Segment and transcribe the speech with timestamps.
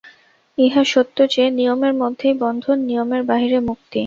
[0.57, 3.99] ইহা সত্য যে, নিয়মের মধ্যেই বন্ধন, নিয়মের বাহিরে মুক্তি।